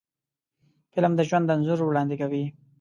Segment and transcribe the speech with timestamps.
[0.93, 2.43] فلم د ژوند انځور وړاندې کوي